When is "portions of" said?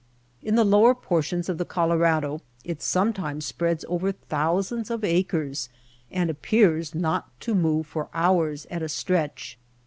0.95-1.59